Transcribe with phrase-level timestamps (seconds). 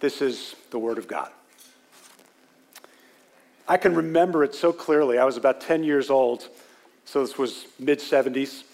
[0.00, 1.30] This is the Word of God.
[3.68, 5.18] I can remember it so clearly.
[5.18, 6.48] I was about 10 years old,
[7.04, 8.64] so this was mid 70s.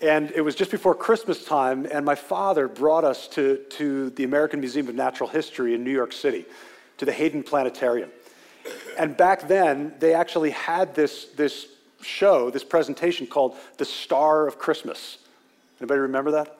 [0.00, 4.24] And it was just before Christmas time, and my father brought us to, to the
[4.24, 6.44] American Museum of Natural History in New York City,
[6.98, 8.10] to the Hayden Planetarium.
[8.98, 11.66] And back then, they actually had this, this
[12.02, 15.18] show, this presentation called The Star of Christmas.
[15.80, 16.58] Anybody remember that?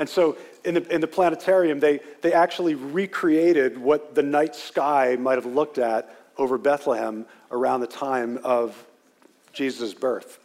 [0.00, 5.16] And so in the, in the planetarium, they, they actually recreated what the night sky
[5.20, 8.82] might have looked at over Bethlehem around the time of
[9.52, 10.38] Jesus' birth.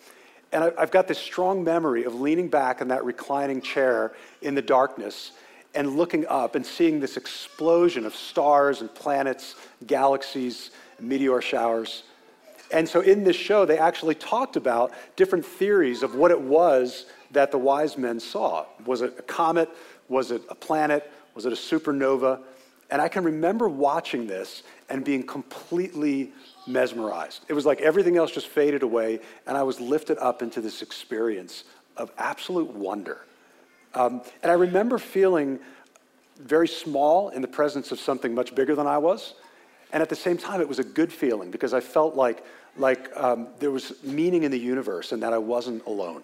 [0.51, 4.11] And I, I've got this strong memory of leaning back in that reclining chair
[4.41, 5.31] in the darkness
[5.73, 9.55] and looking up and seeing this explosion of stars and planets,
[9.87, 12.03] galaxies, meteor showers.
[12.71, 17.05] And so in this show, they actually talked about different theories of what it was
[17.31, 18.65] that the wise men saw.
[18.85, 19.69] Was it a comet?
[20.09, 21.11] Was it a planet?
[21.35, 22.39] Was it a supernova?
[22.89, 26.31] And I can remember watching this and being completely
[26.67, 27.41] mesmerized.
[27.47, 30.81] It was like everything else just faded away, and I was lifted up into this
[30.81, 31.63] experience
[31.97, 33.25] of absolute wonder.
[33.93, 35.59] Um, and I remember feeling
[36.39, 39.35] very small in the presence of something much bigger than I was.
[39.91, 42.43] And at the same time, it was a good feeling because I felt like,
[42.77, 46.23] like um, there was meaning in the universe and that I wasn't alone.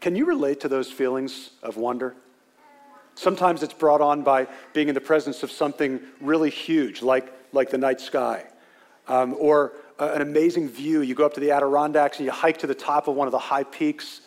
[0.00, 2.14] Can you relate to those feelings of wonder?
[3.14, 7.70] Sometimes it's brought on by being in the presence of something really huge, like, like
[7.70, 8.44] the night sky,
[9.08, 11.00] um, or uh, an amazing view.
[11.00, 13.32] You go up to the Adirondacks and you hike to the top of one of
[13.32, 14.20] the high peaks,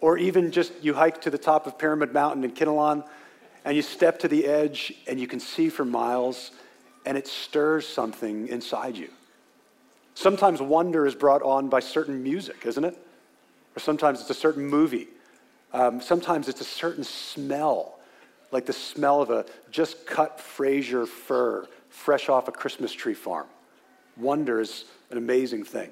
[0.00, 3.02] or even just you hike to the top of Pyramid Mountain in Kinnelon,
[3.64, 6.50] and you step to the edge and you can see for miles,
[7.08, 9.08] and it stirs something inside you.
[10.14, 12.98] Sometimes wonder is brought on by certain music, isn't it?
[13.74, 15.08] Or sometimes it's a certain movie.
[15.72, 17.98] Um, sometimes it's a certain smell,
[18.52, 23.46] like the smell of a just cut Fraser fir fresh off a Christmas tree farm.
[24.18, 25.90] Wonder is an amazing thing.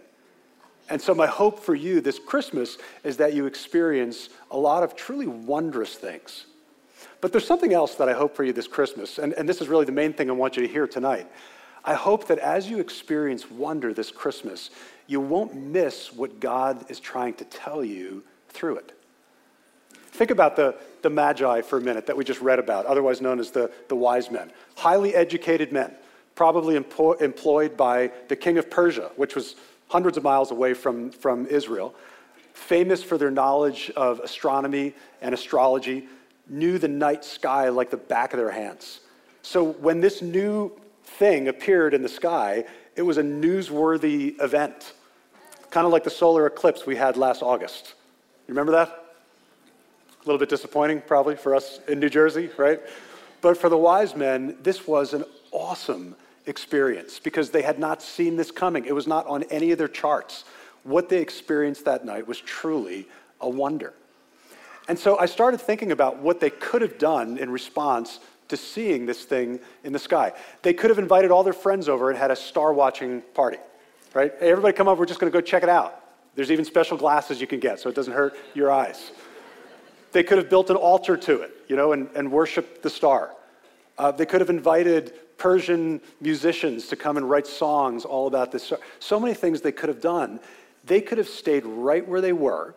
[0.90, 4.94] And so, my hope for you this Christmas is that you experience a lot of
[4.94, 6.44] truly wondrous things.
[7.20, 9.68] But there's something else that I hope for you this Christmas, and, and this is
[9.68, 11.30] really the main thing I want you to hear tonight.
[11.84, 14.70] I hope that as you experience wonder this Christmas,
[15.06, 18.92] you won't miss what God is trying to tell you through it.
[19.92, 23.38] Think about the, the Magi for a minute that we just read about, otherwise known
[23.38, 24.50] as the, the wise men.
[24.74, 25.94] Highly educated men,
[26.34, 29.56] probably empo- employed by the king of Persia, which was
[29.88, 31.94] hundreds of miles away from, from Israel,
[32.54, 36.08] famous for their knowledge of astronomy and astrology,
[36.48, 39.00] knew the night sky like the back of their hands.
[39.42, 40.72] So when this new
[41.04, 42.64] thing appeared in the sky,
[42.96, 44.94] it was a newsworthy event,
[45.70, 47.94] kind of like the solar eclipse we had last August.
[48.48, 48.88] You remember that?
[48.88, 52.80] A little bit disappointing, probably, for us in New Jersey, right?
[53.40, 58.36] But for the wise men, this was an awesome experience because they had not seen
[58.36, 58.84] this coming.
[58.84, 60.44] It was not on any of their charts.
[60.84, 63.08] What they experienced that night was truly
[63.40, 63.92] a wonder.
[64.88, 69.06] And so I started thinking about what they could have done in response to seeing
[69.06, 70.32] this thing in the sky.
[70.62, 73.58] They could have invited all their friends over and had a star watching party,
[74.14, 74.32] right?
[74.38, 76.02] Hey, everybody come over, we're just going to go check it out.
[76.36, 79.10] There's even special glasses you can get so it doesn't hurt your eyes.
[80.12, 83.34] They could have built an altar to it, you know, and, and worshiped the star.
[83.98, 88.72] Uh, they could have invited Persian musicians to come and write songs all about this.
[89.00, 90.40] So many things they could have done.
[90.84, 92.74] They could have stayed right where they were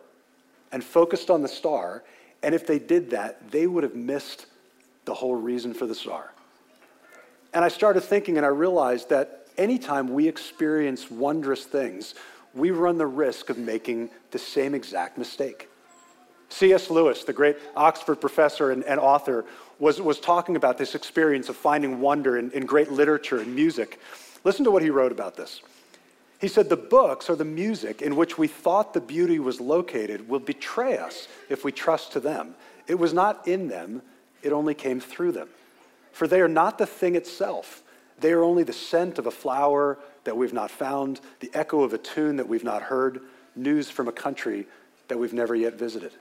[0.72, 2.04] and focused on the star.
[2.42, 4.46] And if they did that, they would have missed
[5.04, 6.32] the whole reason for the star.
[7.52, 12.14] And I started thinking, and I realized that anytime we experience wondrous things,
[12.54, 15.68] we run the risk of making the same exact mistake.
[16.48, 16.90] C.S.
[16.90, 19.44] Lewis, the great Oxford professor and, and, author,
[19.78, 24.00] was, was talking about this experience of finding wonder in, in great literature and music.
[24.42, 25.62] Listen to what he wrote about this.
[26.40, 30.28] He said, The books or the music in which we thought the beauty was located
[30.28, 32.54] will betray us if we trust to them.
[32.86, 34.02] It was not in them,
[34.42, 35.48] it only came through them.
[36.12, 37.82] For they are not the thing itself,
[38.18, 41.92] they are only the scent of a flower that we've not found, the echo of
[41.92, 43.20] a tune that we've not heard,
[43.56, 44.66] news from a country
[45.08, 46.12] that we've never yet visited.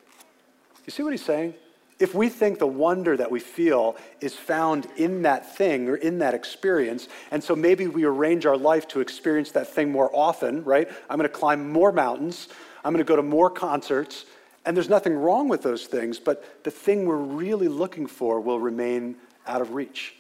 [0.85, 1.53] You see what he's saying?
[1.99, 6.19] If we think the wonder that we feel is found in that thing or in
[6.19, 10.63] that experience, and so maybe we arrange our life to experience that thing more often,
[10.63, 10.89] right?
[11.09, 12.47] I'm going to climb more mountains,
[12.85, 14.25] I'm going to go to more concerts,
[14.65, 18.59] and there's nothing wrong with those things, but the thing we're really looking for will
[18.59, 20.15] remain out of reach.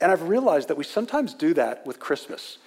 [0.00, 2.58] And I've realized that we sometimes do that with Christmas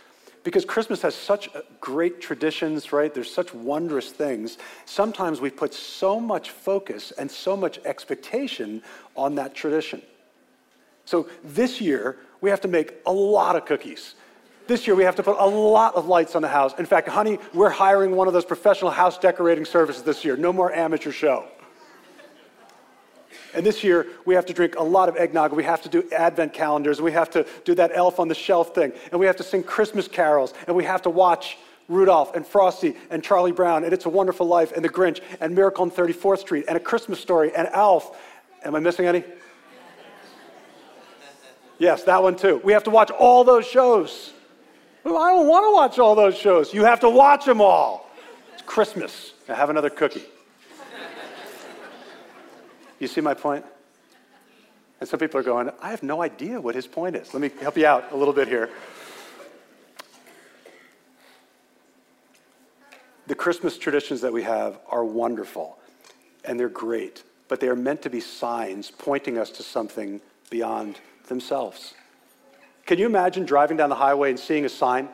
[0.43, 3.13] because Christmas has such uh, great traditions, right?
[3.13, 4.57] There's such wondrous things.
[4.85, 8.81] Sometimes we put so much focus and so much expectation
[9.15, 10.01] on that tradition.
[11.05, 14.15] So this year, we have to make a lot of cookies.
[14.67, 16.73] This year, we have to put a lot of lights on the house.
[16.79, 20.37] In fact, honey, we're hiring one of those professional house decorating services this year.
[20.37, 21.47] No more amateur show.
[23.53, 25.53] And this year, we have to drink a lot of eggnog.
[25.53, 27.01] We have to do advent calendars.
[27.01, 28.93] We have to do that elf on the shelf thing.
[29.11, 30.53] And we have to sing Christmas carols.
[30.67, 31.57] And we have to watch
[31.87, 35.53] Rudolph and Frosty and Charlie Brown and It's a Wonderful Life and The Grinch and
[35.53, 38.17] Miracle on 34th Street and A Christmas Story and Elf.
[38.63, 39.23] Am I missing any?
[41.77, 42.61] Yes, that one too.
[42.63, 44.33] We have to watch all those shows.
[45.03, 46.73] I don't want to watch all those shows.
[46.73, 48.09] You have to watch them all.
[48.53, 49.33] It's Christmas.
[49.49, 50.23] Now have another cookie.
[53.01, 53.65] You see my point?
[54.99, 57.33] And some people are going, I have no idea what his point is.
[57.33, 58.69] Let me help you out a little bit here.
[63.25, 65.79] The Christmas traditions that we have are wonderful
[66.45, 70.21] and they're great, but they are meant to be signs pointing us to something
[70.51, 71.95] beyond themselves.
[72.85, 75.09] Can you imagine driving down the highway and seeing a sign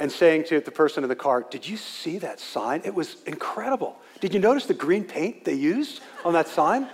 [0.00, 2.82] and saying to the person in the car, Did you see that sign?
[2.84, 4.00] It was incredible.
[4.20, 6.88] Did you notice the green paint they used on that sign?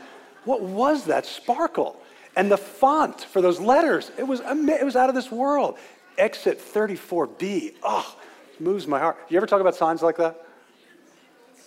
[0.45, 2.01] What was that sparkle?
[2.35, 5.79] And the font for those letters, it was, it was out of this world.
[6.19, 7.75] Exit 34B.
[7.83, 8.17] Oh,
[8.59, 9.19] moves my heart.
[9.29, 10.47] You ever talk about signs like that?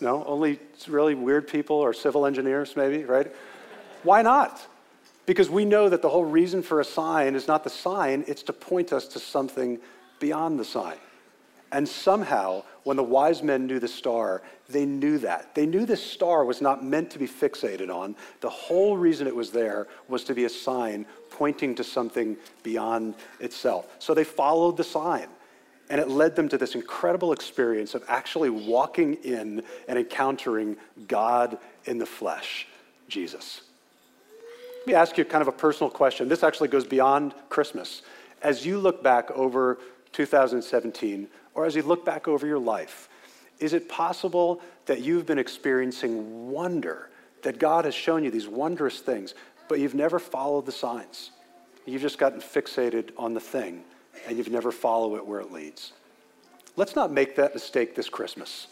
[0.01, 3.33] No, only really weird people or civil engineers, maybe, right?
[4.03, 4.65] Why not?
[5.25, 8.43] Because we know that the whole reason for a sign is not the sign, it's
[8.43, 9.79] to point us to something
[10.19, 10.97] beyond the sign.
[11.71, 15.53] And somehow, when the wise men knew the star, they knew that.
[15.55, 18.15] They knew this star was not meant to be fixated on.
[18.41, 23.15] The whole reason it was there was to be a sign pointing to something beyond
[23.39, 23.87] itself.
[23.99, 25.27] So they followed the sign.
[25.89, 30.77] And it led them to this incredible experience of actually walking in and encountering
[31.07, 32.67] God in the flesh,
[33.07, 33.61] Jesus.
[34.79, 36.27] Let me ask you kind of a personal question.
[36.27, 38.01] This actually goes beyond Christmas.
[38.41, 39.79] As you look back over
[40.11, 43.09] 2017, or as you look back over your life,
[43.59, 47.09] is it possible that you've been experiencing wonder,
[47.41, 49.33] that God has shown you these wondrous things,
[49.67, 51.31] but you've never followed the signs?
[51.85, 53.83] You've just gotten fixated on the thing,
[54.27, 55.93] and you've never followed it where it leads.
[56.75, 58.67] Let's not make that mistake this Christmas.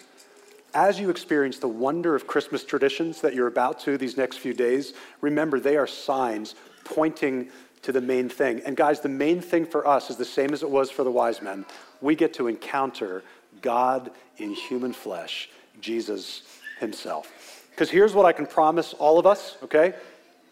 [0.73, 4.53] As you experience the wonder of Christmas traditions that you're about to these next few
[4.53, 7.49] days, remember they are signs pointing
[7.83, 8.61] to the main thing.
[8.65, 11.11] And guys, the main thing for us is the same as it was for the
[11.11, 11.65] wise men.
[12.01, 13.23] We get to encounter
[13.61, 15.49] God in human flesh,
[15.79, 16.43] Jesus
[16.79, 17.67] himself.
[17.69, 19.93] Because here's what I can promise all of us, okay?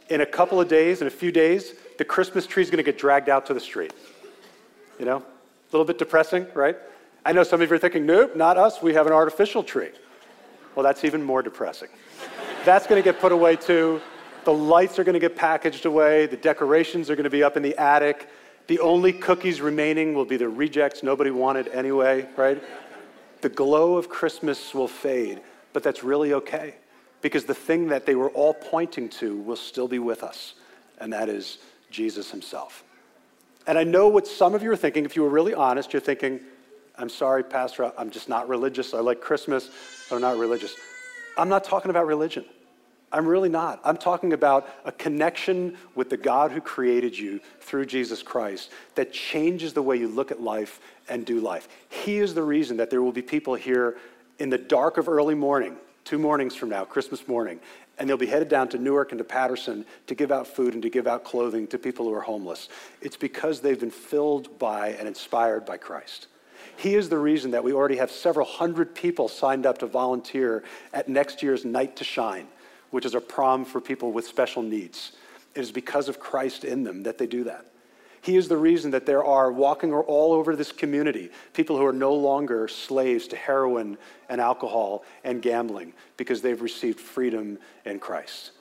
[0.09, 2.83] In a couple of days, in a few days, the Christmas tree is going to
[2.83, 3.93] get dragged out to the street.
[4.99, 5.17] You know?
[5.17, 6.75] A little bit depressing, right?
[7.25, 8.81] I know some of you are thinking, nope, not us.
[8.81, 9.91] We have an artificial tree.
[10.75, 11.89] Well, that's even more depressing.
[12.65, 14.01] that's going to get put away too.
[14.43, 16.25] The lights are going to get packaged away.
[16.25, 18.29] The decorations are going to be up in the attic.
[18.67, 22.61] The only cookies remaining will be the rejects nobody wanted anyway, right?
[23.41, 25.41] The glow of Christmas will fade,
[25.73, 26.75] but that's really okay
[27.21, 30.55] because the thing that they were all pointing to will still be with us,
[30.99, 32.83] and that is Jesus himself.
[33.67, 35.05] And I know what some of you are thinking.
[35.05, 36.39] If you were really honest, you're thinking,
[36.97, 38.93] I'm sorry, Pastor, I'm just not religious.
[38.93, 39.69] I like Christmas,
[40.09, 40.75] but I'm not religious.
[41.37, 42.43] I'm not talking about religion.
[43.11, 43.81] I'm really not.
[43.83, 49.11] I'm talking about a connection with the God who created you through Jesus Christ that
[49.11, 51.67] changes the way you look at life and do life.
[51.89, 53.97] He is the reason that there will be people here
[54.39, 55.75] in the dark of early morning,
[56.05, 57.59] two mornings from now, Christmas morning,
[57.99, 60.81] and they'll be headed down to Newark and to Paterson to give out food and
[60.81, 62.69] to give out clothing to people who are homeless.
[63.01, 66.27] It's because they've been filled by and inspired by Christ.
[66.77, 70.63] He is the reason that we already have several hundred people signed up to volunteer
[70.93, 72.47] at next year's Night to Shine
[72.91, 75.13] which is a prom for people with special needs.
[75.55, 77.65] It is because of Christ in them that they do that.
[78.21, 81.93] He is the reason that there are walking all over this community people who are
[81.93, 83.97] no longer slaves to heroin
[84.29, 88.51] and alcohol and gambling because they've received freedom in Christ.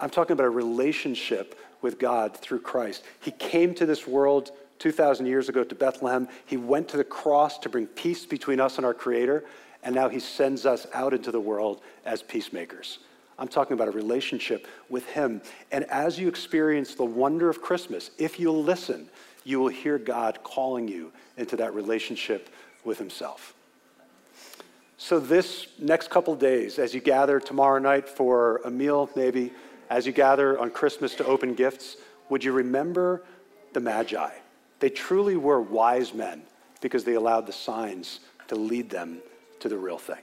[0.00, 3.04] I'm talking about a relationship with God through Christ.
[3.20, 6.26] He came to this world 2,000 years ago to Bethlehem.
[6.44, 9.44] He went to the cross to bring peace between us and our Creator,
[9.84, 12.98] and now He sends us out into the world as peacemakers.
[13.42, 15.42] I'm talking about a relationship with Him.
[15.72, 19.08] And as you experience the wonder of Christmas, if you'll listen,
[19.42, 22.50] you will hear God calling you into that relationship
[22.84, 23.54] with Himself.
[24.96, 29.50] So, this next couple days, as you gather tomorrow night for a meal, maybe,
[29.90, 31.96] as you gather on Christmas to open gifts,
[32.28, 33.24] would you remember
[33.72, 34.30] the Magi?
[34.78, 36.42] They truly were wise men
[36.80, 39.18] because they allowed the signs to lead them
[39.58, 40.22] to the real thing.